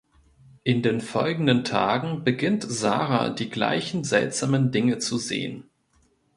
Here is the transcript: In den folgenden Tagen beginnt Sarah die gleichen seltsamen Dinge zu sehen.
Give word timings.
In 0.63 0.81
den 0.81 0.99
folgenden 0.99 1.63
Tagen 1.63 2.23
beginnt 2.23 2.63
Sarah 2.67 3.29
die 3.29 3.51
gleichen 3.51 4.03
seltsamen 4.03 4.71
Dinge 4.71 4.97
zu 4.97 5.19
sehen. 5.19 5.69